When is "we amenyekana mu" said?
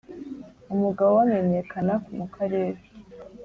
1.17-2.25